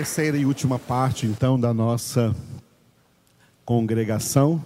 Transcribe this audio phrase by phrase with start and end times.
[0.00, 2.34] Terceira e última parte, então, da nossa
[3.66, 4.64] congregação,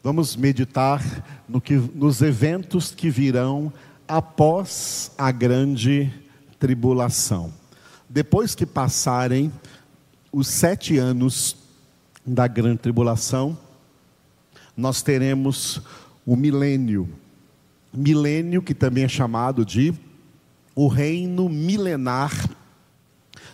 [0.00, 1.02] vamos meditar
[1.48, 3.72] no que, nos eventos que virão
[4.06, 6.14] após a grande
[6.60, 7.52] tribulação.
[8.08, 9.52] Depois que passarem
[10.30, 11.56] os sete anos
[12.24, 13.58] da grande tribulação,
[14.76, 15.82] nós teremos
[16.24, 17.08] o milênio.
[17.92, 19.92] Milênio que também é chamado de
[20.72, 22.61] o reino milenar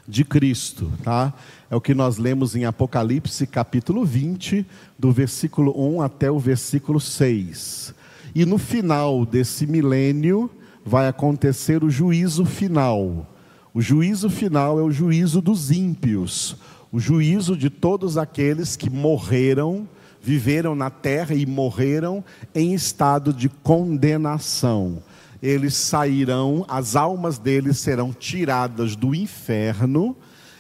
[0.09, 1.35] de Cristo, tá?
[1.71, 4.67] É o que nós lemos em Apocalipse capítulo 20,
[4.99, 7.95] do versículo 1 até o versículo 6.
[8.35, 10.51] E no final desse milênio
[10.83, 13.29] vai acontecer o juízo final.
[13.75, 16.57] O juízo final é o juízo dos ímpios,
[16.91, 19.87] o juízo de todos aqueles que morreram,
[20.23, 25.03] viveram na terra e morreram em estado de condenação
[25.43, 30.17] eles sairão, as almas deles serão tiradas do inferno,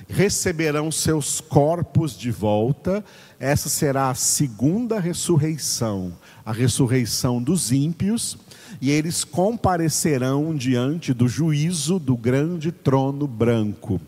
[0.08, 3.04] receberão seus corpos de volta.
[3.38, 6.12] Essa será a segunda ressurreição,
[6.44, 8.38] a ressurreição dos ímpios,
[8.80, 14.00] e eles comparecerão diante do juízo do grande trono branco,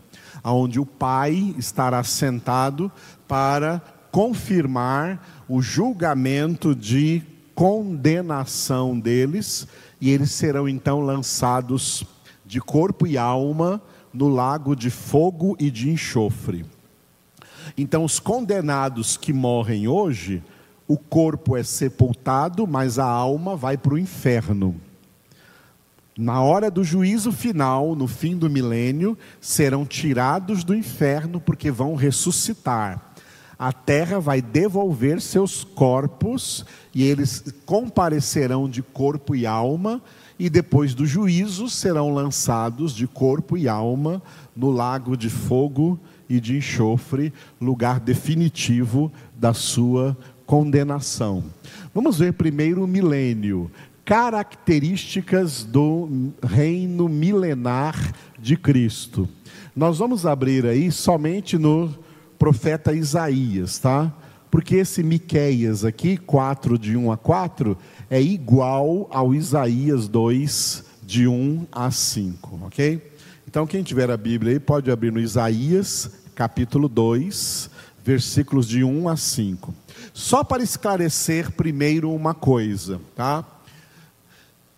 [0.43, 2.91] onde o Pai estará sentado
[3.27, 7.23] para confirmar o julgamento de
[7.61, 9.67] condenação deles
[10.01, 12.03] e eles serão então lançados
[12.43, 13.79] de corpo e alma
[14.11, 16.65] no lago de fogo e de enxofre.
[17.77, 20.41] Então, os condenados que morrem hoje,
[20.87, 24.75] o corpo é sepultado, mas a alma vai para o inferno.
[26.17, 31.93] Na hora do juízo final, no fim do milênio, serão tirados do inferno porque vão
[31.93, 33.10] ressuscitar
[33.61, 40.01] a terra vai devolver seus corpos e eles comparecerão de corpo e alma,
[40.39, 44.19] e depois do juízo serão lançados de corpo e alma
[44.55, 47.31] no lago de fogo e de enxofre,
[47.61, 51.43] lugar definitivo da sua condenação.
[51.93, 53.69] Vamos ver primeiro o milênio.
[54.03, 59.29] Características do reino milenar de Cristo.
[59.75, 62.00] Nós vamos abrir aí somente no
[62.41, 64.11] profeta Isaías, tá?
[64.49, 67.77] Porque esse Miqueias aqui, 4 de 1 a 4,
[68.09, 73.13] é igual ao Isaías 2 de 1 a 5, OK?
[73.47, 77.69] Então quem tiver a Bíblia aí pode abrir no Isaías, capítulo 2,
[78.03, 79.71] versículos de 1 a 5.
[80.11, 83.45] Só para esclarecer primeiro uma coisa, tá?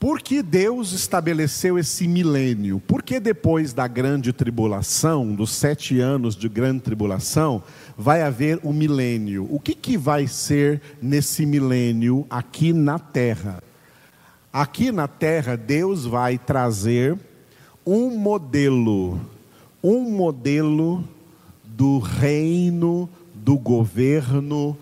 [0.03, 2.81] Por que Deus estabeleceu esse milênio?
[2.85, 7.63] Por que depois da grande tribulação, dos sete anos de grande tribulação,
[7.97, 9.47] vai haver o um milênio?
[9.49, 13.63] O que, que vai ser nesse milênio aqui na terra?
[14.51, 17.17] Aqui na terra, Deus vai trazer
[17.85, 19.21] um modelo,
[19.81, 21.07] um modelo
[21.63, 24.77] do reino, do governo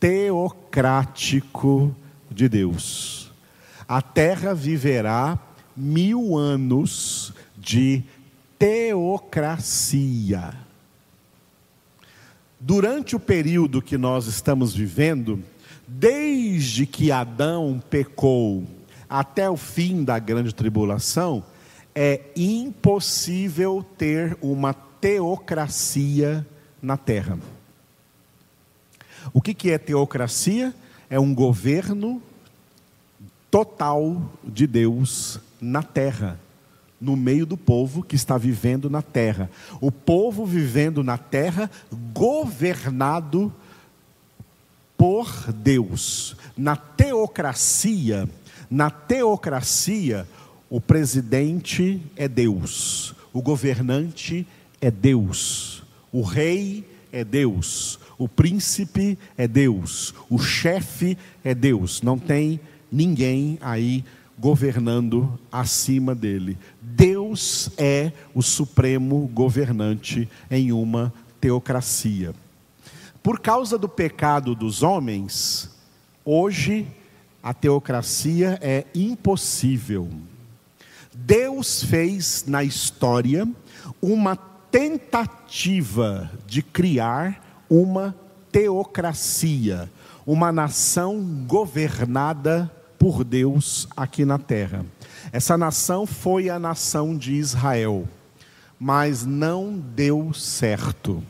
[0.00, 1.94] teocrático
[2.30, 3.23] de Deus
[3.94, 5.38] a terra viverá
[5.76, 8.02] mil anos de
[8.58, 10.52] teocracia.
[12.58, 15.40] Durante o período que nós estamos vivendo,
[15.86, 18.64] desde que Adão pecou
[19.08, 21.44] até o fim da grande tribulação,
[21.94, 26.44] é impossível ter uma teocracia
[26.82, 27.38] na terra.
[29.32, 30.74] O que, é teocracia?
[31.08, 32.20] É um governo
[33.54, 36.40] total de Deus na terra,
[37.00, 39.48] no meio do povo que está vivendo na terra.
[39.80, 41.70] O povo vivendo na terra,
[42.12, 43.54] governado
[44.98, 46.36] por Deus.
[46.56, 48.28] Na teocracia,
[48.68, 50.26] na teocracia,
[50.68, 54.44] o presidente é Deus, o governante
[54.80, 62.02] é Deus, o rei é Deus, o príncipe é Deus, o chefe é Deus.
[62.02, 62.58] Não tem
[62.94, 64.04] ninguém aí
[64.38, 66.56] governando acima dele.
[66.80, 72.34] Deus é o supremo governante em uma teocracia.
[73.22, 75.70] Por causa do pecado dos homens,
[76.24, 76.86] hoje
[77.42, 80.08] a teocracia é impossível.
[81.12, 83.48] Deus fez na história
[84.00, 88.14] uma tentativa de criar uma
[88.50, 89.90] teocracia,
[90.26, 92.70] uma nação governada
[93.04, 94.82] por Deus aqui na terra.
[95.30, 98.08] Essa nação foi a nação de Israel,
[98.80, 101.22] mas não deu certo.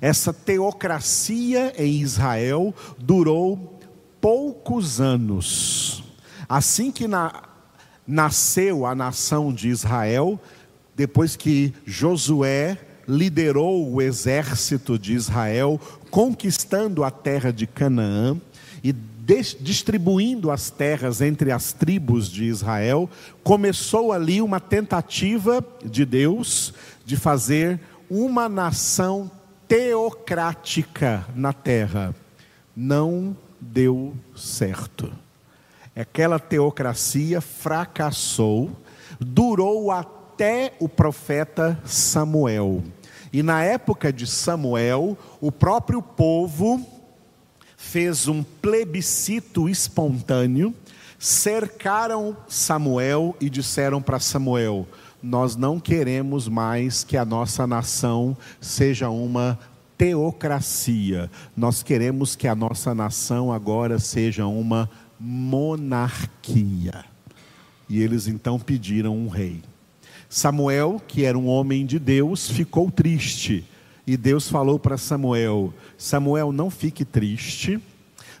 [0.00, 3.78] Essa teocracia em Israel durou
[4.20, 6.02] poucos anos.
[6.48, 7.44] Assim que na,
[8.04, 10.40] nasceu a nação de Israel,
[10.96, 12.76] depois que Josué
[13.06, 15.80] liderou o exército de Israel,
[16.10, 18.36] conquistando a terra de Canaã
[18.82, 18.92] e
[19.24, 23.08] distribuindo as terras entre as tribos de Israel,
[23.44, 26.74] começou ali uma tentativa de Deus
[27.04, 27.78] de fazer
[28.10, 29.30] uma nação
[29.68, 32.14] teocrática na terra.
[32.74, 35.12] Não deu certo.
[35.94, 38.72] Aquela teocracia fracassou,
[39.20, 42.82] durou até o profeta Samuel.
[43.32, 46.84] E na época de Samuel, o próprio povo
[47.82, 50.72] fez um plebiscito espontâneo,
[51.18, 54.86] cercaram Samuel e disseram para Samuel:
[55.22, 59.58] Nós não queremos mais que a nossa nação seja uma
[59.98, 64.88] teocracia, nós queremos que a nossa nação agora seja uma
[65.18, 67.04] monarquia.
[67.88, 69.60] E eles então pediram um rei.
[70.30, 73.66] Samuel, que era um homem de Deus, ficou triste
[74.06, 77.80] e Deus falou para Samuel: Samuel, não fique triste,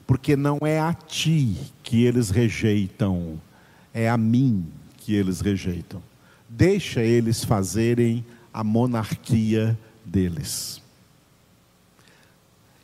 [0.06, 3.40] porque não é a ti que eles rejeitam,
[3.94, 4.66] é a mim
[4.98, 6.02] que eles rejeitam.
[6.48, 10.82] Deixa eles fazerem a monarquia deles.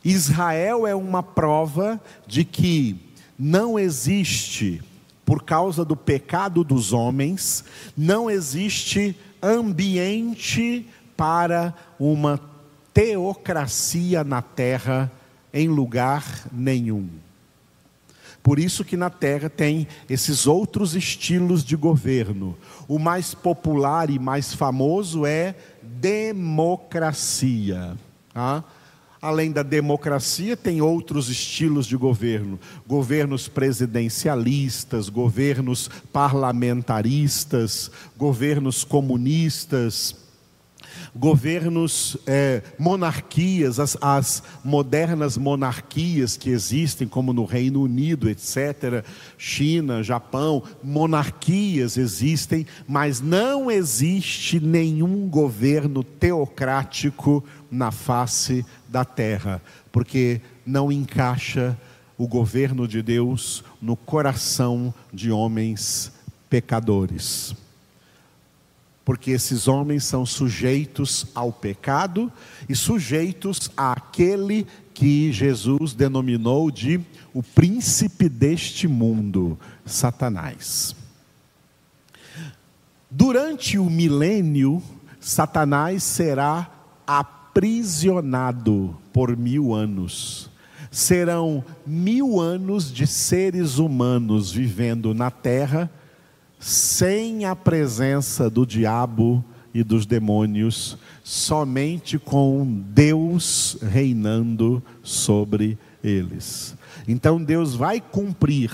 [0.03, 2.95] Israel é uma prova de que
[3.37, 4.81] não existe,
[5.25, 7.63] por causa do pecado dos homens,
[7.95, 12.37] não existe ambiente para uma
[12.99, 15.09] teocracia na terra
[15.53, 17.07] em lugar nenhum.
[18.43, 22.57] Por isso que na terra tem esses outros estilos de governo.
[22.89, 26.75] O mais popular e mais famoso é democracia.
[28.33, 28.65] Tá?
[29.21, 40.27] Além da democracia, tem outros estilos de governo: governos presidencialistas, governos parlamentaristas, governos comunistas
[41.15, 49.03] governos, é, monarquias, as, as, modernas monarquias que existem, como no Reino Unido, etc.,
[49.37, 59.61] China, Japão, monarquias existem, mas não existe nenhum governo teocrático na face da terra,
[59.91, 61.77] porque não encaixa
[62.17, 66.11] o governo de Deus no coração de homens
[66.49, 67.55] pecadores
[69.09, 72.31] porque esses homens são sujeitos ao pecado
[72.69, 77.01] e sujeitos àquele que Jesus denominou de
[77.33, 80.95] o príncipe deste mundo, Satanás.
[83.09, 84.79] Durante o milênio,
[85.19, 86.69] Satanás será
[87.07, 90.51] aprisionado por mil anos.
[90.91, 95.89] Serão mil anos de seres humanos vivendo na terra
[96.59, 106.75] sem a presença do diabo e dos demônios, somente com Deus reinando sobre eles.
[107.07, 108.71] Então Deus vai cumprir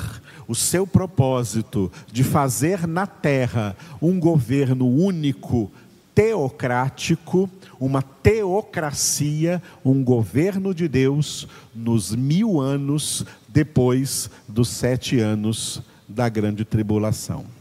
[0.48, 5.72] o seu propósito de fazer na terra um governo único,
[6.14, 7.50] teocrático,
[7.80, 16.64] uma teocracia, um governo de Deus nos mil anos depois dos sete anos da grande
[16.64, 17.55] tribulação.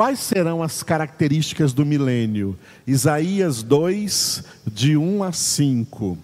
[0.00, 2.58] Quais serão as características do milênio?
[2.86, 6.16] Isaías 2, de 1 a 5.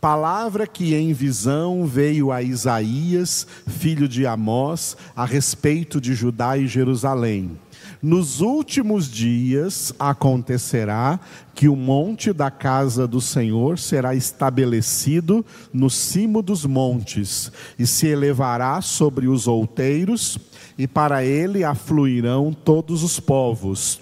[0.00, 6.66] Palavra que em visão veio a Isaías, filho de Amós, a respeito de Judá e
[6.66, 7.58] Jerusalém.
[8.02, 11.20] Nos últimos dias acontecerá
[11.54, 18.06] que o monte da casa do Senhor será estabelecido no cimo dos montes e se
[18.06, 20.38] elevará sobre os outeiros
[20.78, 24.00] e para ele afluirão todos os povos.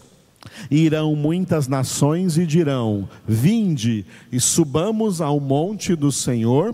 [0.70, 6.72] Irão muitas nações e dirão: Vinde e subamos ao monte do Senhor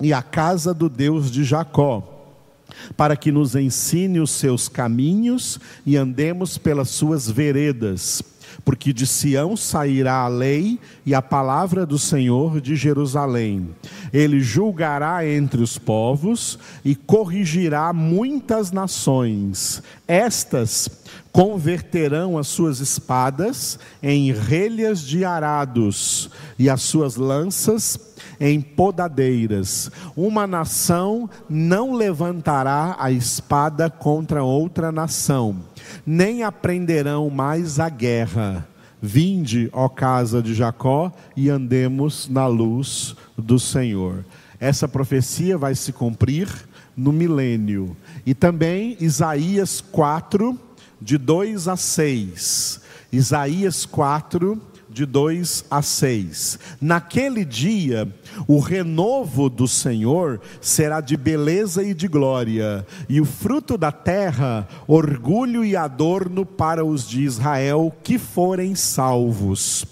[0.00, 2.17] e à casa do Deus de Jacó,
[2.96, 8.22] para que nos ensine os seus caminhos e andemos pelas suas veredas
[8.68, 13.70] porque de Sião sairá a lei e a palavra do Senhor de Jerusalém.
[14.12, 19.82] Ele julgará entre os povos e corrigirá muitas nações.
[20.06, 20.86] Estas
[21.32, 27.98] converterão as suas espadas em relhas de arados e as suas lanças
[28.38, 29.90] em podadeiras.
[30.14, 35.56] Uma nação não levantará a espada contra outra nação
[36.06, 38.66] nem aprenderão mais a guerra.
[39.00, 44.24] Vinde, ó casa de Jacó, e andemos na luz do Senhor.
[44.58, 46.48] Essa profecia vai se cumprir
[46.96, 47.96] no milênio.
[48.26, 50.58] E também Isaías 4,
[51.00, 52.80] de 2 a 6.
[53.12, 56.58] Isaías 4, de 2 a 6.
[56.80, 58.08] Naquele dia,
[58.46, 64.66] o renovo do Senhor será de beleza e de glória, e o fruto da terra,
[64.86, 69.84] orgulho e adorno para os de Israel que forem salvos.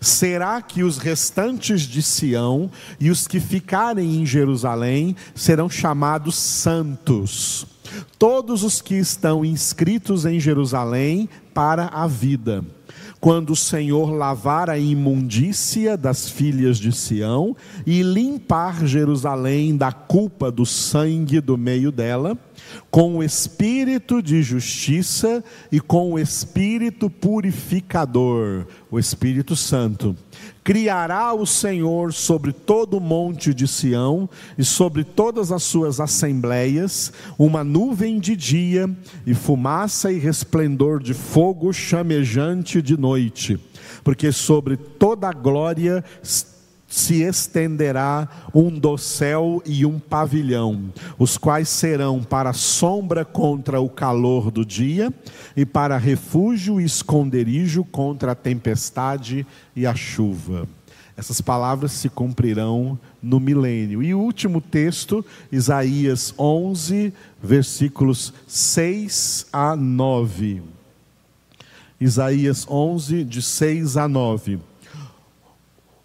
[0.00, 7.66] Será que os restantes de Sião e os que ficarem em Jerusalém serão chamados santos?
[8.18, 12.64] Todos os que estão inscritos em Jerusalém para a vida
[13.22, 20.50] quando o Senhor lavar a imundícia das filhas de Sião e limpar Jerusalém da culpa
[20.50, 22.36] do sangue do meio dela,
[22.90, 30.16] com o espírito de justiça e com o espírito purificador, o Espírito Santo.
[30.62, 37.12] Criará o Senhor sobre todo o monte de Sião e sobre todas as suas assembleias
[37.38, 38.88] uma nuvem de dia
[39.26, 43.58] e fumaça e resplendor de fogo chamejante de noite,
[44.04, 46.04] porque sobre toda a glória
[46.92, 54.50] se estenderá um dossel e um pavilhão, os quais serão para sombra contra o calor
[54.50, 55.10] do dia
[55.56, 60.68] e para refúgio e esconderijo contra a tempestade e a chuva.
[61.16, 64.02] Essas palavras se cumprirão no milênio.
[64.02, 67.10] E o último texto, Isaías 11,
[67.42, 70.62] versículos 6 a 9.
[71.98, 74.71] Isaías 11, de 6 a 9.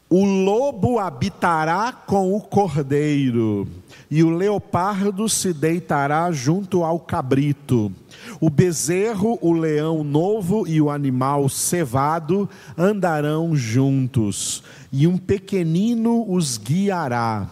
[0.10, 3.68] O lobo habitará com o cordeiro,
[4.10, 7.92] e o leopardo se deitará junto ao cabrito.
[8.40, 16.58] O bezerro, o leão novo e o animal cevado andarão juntos, e um pequenino os
[16.58, 17.46] guiará.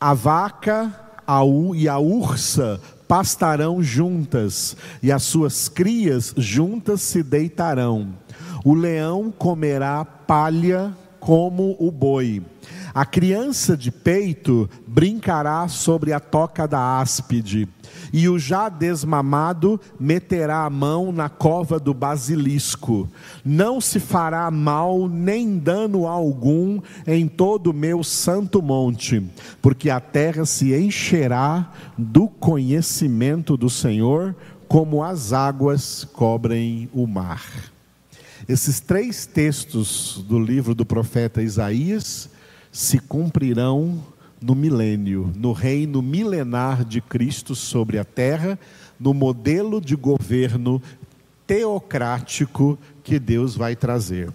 [0.00, 0.90] A vaca
[1.76, 8.08] e a ursa pastarão juntas, e as suas crias juntas se deitarão.
[8.64, 12.42] O leão comerá palha como o boi.
[12.94, 17.66] A criança de peito brincará sobre a toca da áspide,
[18.12, 23.08] e o já desmamado meterá a mão na cova do basilisco.
[23.42, 29.24] Não se fará mal nem dano algum em todo o meu santo monte,
[29.62, 34.36] porque a terra se encherá do conhecimento do Senhor,
[34.68, 37.73] como as águas cobrem o mar.
[38.46, 42.28] Esses três textos do livro do profeta Isaías
[42.70, 44.04] se cumprirão
[44.40, 48.58] no milênio, no reino milenar de Cristo sobre a terra,
[49.00, 50.82] no modelo de governo
[51.46, 54.30] teocrático que Deus vai trazer.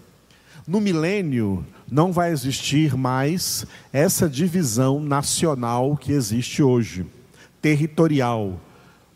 [0.67, 7.05] No milênio, não vai existir mais essa divisão nacional que existe hoje,
[7.61, 8.59] territorial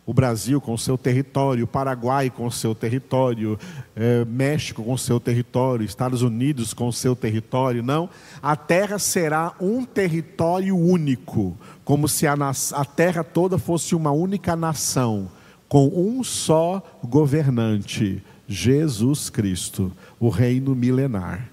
[0.05, 3.57] o Brasil com seu território, o Paraguai com seu território,
[3.95, 7.81] é, México com seu território, Estados Unidos com seu território.
[7.81, 8.10] Não,
[8.41, 12.36] a terra será um território único, como se a,
[12.74, 15.29] a terra toda fosse uma única nação,
[15.69, 21.52] com um só governante, Jesus Cristo, o reino milenar.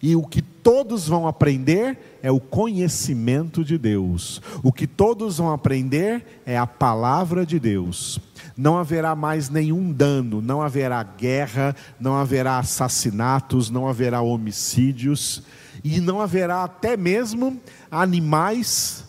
[0.00, 4.40] E o que todos vão aprender é o conhecimento de Deus.
[4.62, 8.20] O que todos vão aprender é a palavra de Deus.
[8.56, 15.42] Não haverá mais nenhum dano, não haverá guerra, não haverá assassinatos, não haverá homicídios
[15.82, 19.04] e não haverá até mesmo animais,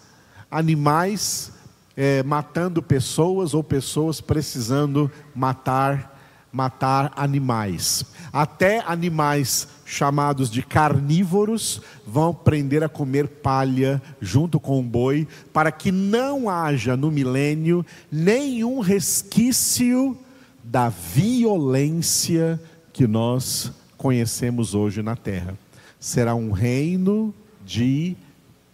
[0.50, 1.52] animais
[1.96, 6.19] é, matando pessoas ou pessoas precisando matar
[6.52, 8.06] matar animais.
[8.32, 15.72] Até animais chamados de carnívoros vão aprender a comer palha junto com o boi, para
[15.72, 20.18] que não haja no milênio nenhum resquício
[20.64, 22.60] da violência
[22.94, 25.58] que nós conhecemos hoje na terra.
[26.00, 27.34] Será um reino
[27.66, 28.16] de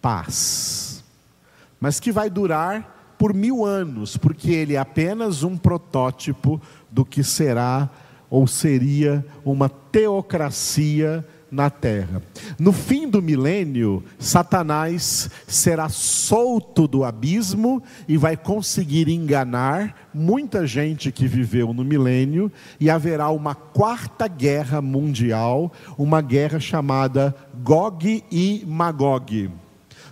[0.00, 1.02] paz,
[1.80, 7.22] mas que vai durar por mil anos, porque ele é apenas um protótipo do que
[7.22, 7.90] será
[8.28, 12.22] ou seria uma teocracia na terra.
[12.58, 21.12] No fim do milênio, Satanás será solto do abismo e vai conseguir enganar muita gente
[21.12, 28.64] que viveu no milênio, e haverá uma quarta guerra mundial, uma guerra chamada Gog e
[28.66, 29.50] Magog.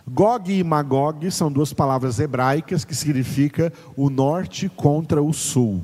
[0.06, 5.82] Gog e Magog são duas palavras hebraicas que significa o norte contra o sul.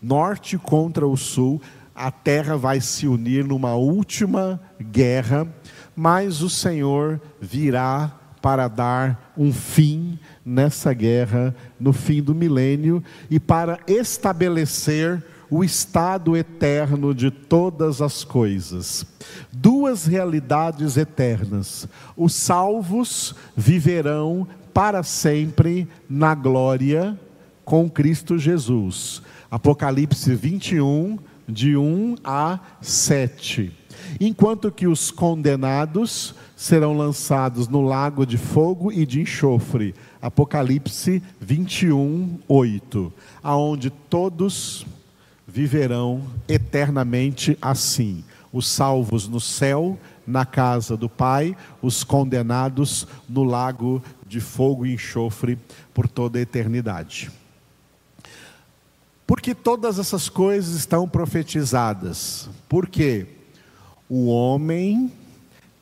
[0.00, 1.62] Norte contra o sul,
[1.94, 5.46] a terra vai se unir numa última guerra,
[5.94, 13.38] mas o Senhor virá para dar um fim nessa guerra no fim do milênio e
[13.38, 19.04] para estabelecer o estado eterno de todas as coisas.
[19.52, 21.86] Duas realidades eternas.
[22.16, 27.20] Os salvos viverão para sempre na glória
[27.66, 29.20] com Cristo Jesus.
[29.50, 33.70] Apocalipse 21, de 1 a 7.
[34.18, 39.94] Enquanto que os condenados serão lançados no lago de fogo e de enxofre.
[40.22, 43.12] Apocalipse 21, 8.
[43.42, 44.86] Aonde todos
[45.52, 48.24] viverão eternamente assim.
[48.50, 54.94] Os salvos no céu, na casa do Pai, os condenados no lago de fogo e
[54.94, 55.58] enxofre
[55.92, 57.30] por toda a eternidade.
[59.26, 62.48] Porque todas essas coisas estão profetizadas.
[62.68, 63.26] Porque
[64.08, 65.12] o homem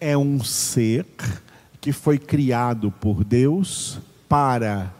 [0.00, 1.06] é um ser
[1.80, 3.98] que foi criado por Deus
[4.28, 4.92] para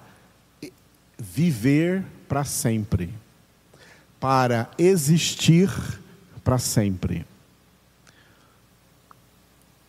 [1.19, 3.11] viver para sempre,
[4.21, 5.71] para existir
[6.45, 7.27] para sempre.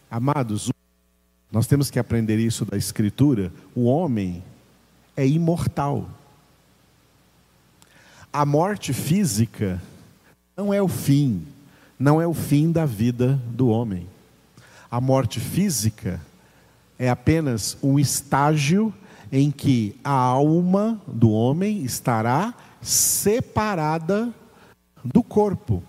[0.10, 0.72] Amados,
[1.52, 3.52] nós temos que aprender isso da Escritura.
[3.76, 4.42] O homem
[5.16, 6.10] é imortal.
[8.32, 9.82] A morte física
[10.56, 11.46] não é o fim,
[12.00, 14.08] não é o fim da vida do homem.
[14.90, 16.22] A morte física
[16.98, 18.94] é apenas um estágio
[19.32, 24.34] em que a alma do homem estará separada
[25.04, 25.84] do corpo.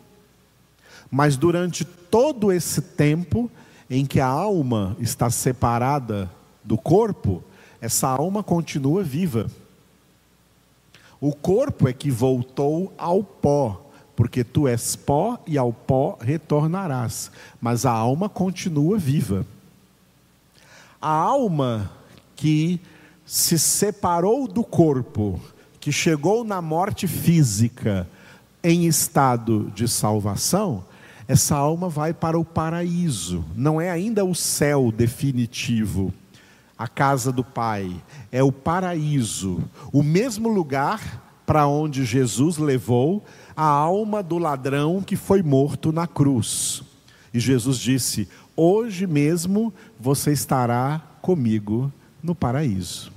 [1.10, 3.50] Mas durante todo esse tempo
[3.88, 6.30] em que a alma está separada
[6.64, 7.42] do corpo,
[7.80, 9.50] essa alma continua viva.
[11.20, 17.30] O corpo é que voltou ao pó, porque tu és pó e ao pó retornarás.
[17.60, 19.46] Mas a alma continua viva.
[21.00, 21.90] A alma
[22.34, 22.80] que
[23.24, 25.40] se separou do corpo,
[25.82, 28.08] que chegou na morte física
[28.62, 30.84] em estado de salvação,
[31.26, 33.44] essa alma vai para o paraíso.
[33.56, 36.14] Não é ainda o céu definitivo,
[36.78, 37.92] a casa do Pai,
[38.30, 39.60] é o paraíso,
[39.92, 43.24] o mesmo lugar para onde Jesus levou
[43.56, 46.84] a alma do ladrão que foi morto na cruz.
[47.34, 51.92] E Jesus disse: Hoje mesmo você estará comigo
[52.22, 53.10] no paraíso.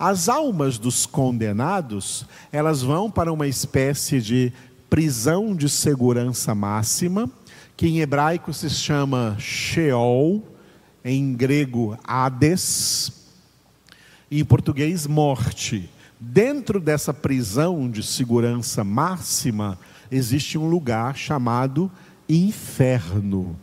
[0.00, 4.50] As almas dos condenados, elas vão para uma espécie de
[4.88, 7.30] prisão de segurança máxima,
[7.76, 10.42] que em hebraico se chama Sheol,
[11.04, 13.12] em grego Hades,
[14.30, 15.90] e em português morte.
[16.18, 19.78] Dentro dessa prisão de segurança máxima,
[20.10, 21.92] existe um lugar chamado
[22.26, 23.54] inferno.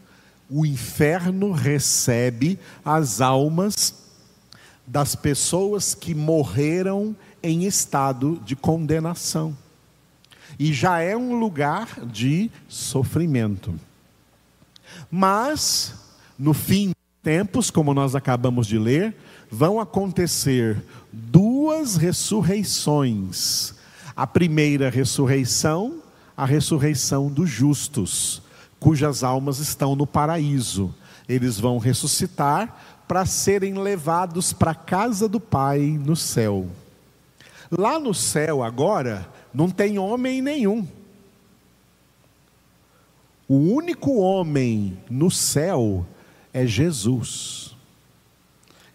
[0.47, 4.06] O inferno recebe as almas
[4.87, 9.55] das pessoas que morreram em estado de condenação.
[10.57, 13.77] E já é um lugar de sofrimento.
[15.11, 15.93] Mas,
[16.39, 19.13] no fim dos tempos, como nós acabamos de ler,
[19.51, 23.73] vão acontecer duas ressurreições.
[24.15, 26.01] A primeira ressurreição,
[26.35, 28.41] a ressurreição dos justos,
[28.79, 30.93] cujas almas estão no paraíso.
[31.27, 36.67] Eles vão ressuscitar para serem levados para a casa do Pai no céu.
[37.71, 40.85] Lá no céu, agora, não tem homem nenhum.
[43.47, 46.05] O único homem no céu
[46.53, 47.75] é Jesus.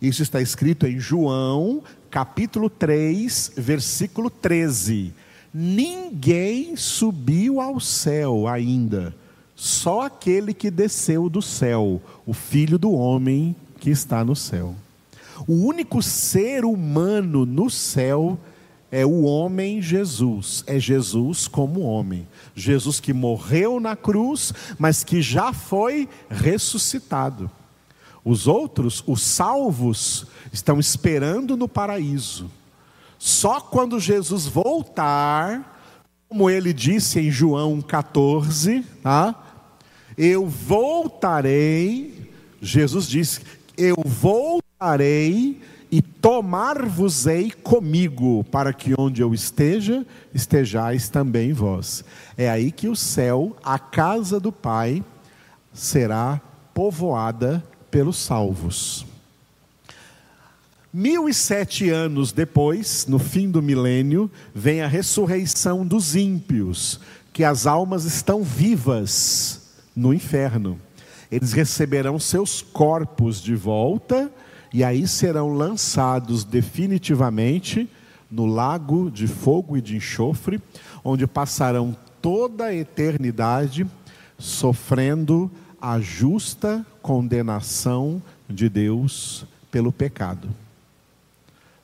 [0.00, 5.14] Isso está escrito em João, capítulo 3, versículo 13.
[5.54, 9.14] Ninguém subiu ao céu ainda,
[9.54, 14.76] só aquele que desceu do céu, o Filho do Homem que está no céu.
[15.44, 18.38] O único ser humano no céu
[18.92, 22.28] é o homem Jesus, é Jesus como homem.
[22.54, 27.50] Jesus que morreu na cruz, mas que já foi ressuscitado.
[28.24, 32.48] Os outros, os salvos, estão esperando no paraíso.
[33.18, 35.82] Só quando Jesus voltar,
[36.28, 39.34] como ele disse em João 14, tá?
[40.16, 43.40] eu voltarei, Jesus disse,
[43.82, 52.04] eu voltarei e tomar-vos-ei comigo, para que onde eu esteja, estejais também vós.
[52.36, 55.04] É aí que o céu, a casa do Pai,
[55.74, 56.40] será
[56.72, 59.04] povoada pelos salvos.
[60.92, 67.00] Mil e sete anos depois, no fim do milênio, vem a ressurreição dos ímpios,
[67.32, 70.78] que as almas estão vivas no inferno.
[71.32, 74.30] Eles receberão seus corpos de volta
[74.70, 77.88] e aí serão lançados definitivamente
[78.30, 80.60] no lago de fogo e de enxofre,
[81.02, 83.86] onde passarão toda a eternidade
[84.38, 90.50] sofrendo a justa condenação de Deus pelo pecado.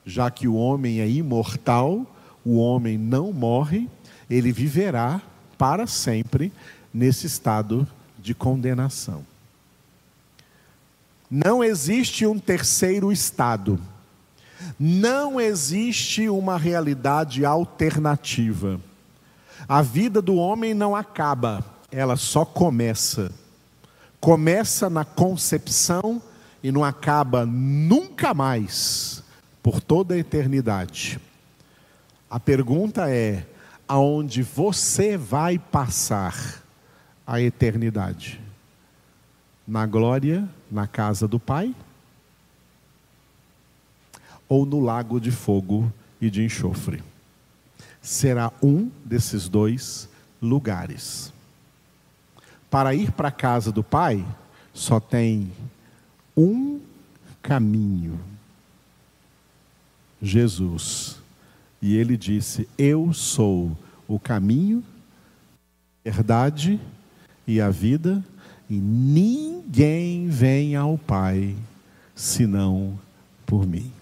[0.05, 2.07] Já que o homem é imortal,
[2.45, 3.89] o homem não morre,
[4.29, 5.23] ele viverá
[5.57, 6.53] para sempre
[6.93, 9.25] nesse estado de condenação.
[11.31, 13.79] Não existe um terceiro estado.
[14.79, 18.81] Não existe uma realidade alternativa.
[19.69, 23.31] A vida do homem não acaba, ela só começa.
[24.21, 26.21] Começa na concepção
[26.63, 29.23] e não acaba nunca mais,
[29.63, 31.21] por toda a eternidade.
[32.31, 33.47] A pergunta é:
[33.87, 36.63] aonde você vai passar
[37.27, 38.41] a eternidade?
[39.67, 41.75] Na glória, na casa do Pai?
[44.49, 47.03] Ou no lago de fogo e de enxofre?
[48.01, 50.09] Será um desses dois
[50.41, 51.33] lugares.
[52.71, 54.25] Para ir para a casa do Pai,
[54.73, 55.51] só tem
[56.37, 56.81] um
[57.43, 58.19] caminho:
[60.21, 61.19] Jesus.
[61.81, 63.77] E ele disse: Eu sou
[64.07, 64.83] o caminho,
[66.05, 66.81] a verdade
[67.47, 68.25] e a vida
[68.69, 71.55] e ninguém vem ao Pai
[72.15, 72.99] senão
[73.47, 73.98] por mim.